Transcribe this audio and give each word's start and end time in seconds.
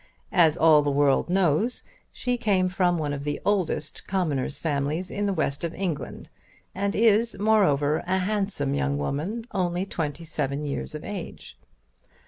As 0.33 0.57
all 0.57 0.81
the 0.81 0.89
world 0.89 1.29
knows 1.29 1.83
she 2.11 2.35
came 2.35 2.69
from 2.69 2.97
one 2.97 3.13
of 3.13 3.23
the 3.23 3.39
oldest 3.45 4.07
Commoner's 4.07 4.57
families 4.57 5.11
in 5.11 5.27
the 5.27 5.31
West 5.33 5.63
of 5.63 5.75
England, 5.75 6.31
and 6.73 6.95
is, 6.95 7.37
moreover, 7.39 8.03
a 8.07 8.17
handsome 8.17 8.73
young 8.73 8.97
woman, 8.97 9.45
only 9.51 9.85
twenty 9.85 10.25
seven 10.25 10.65
years 10.65 10.95
of 10.95 11.05
age. 11.05 11.55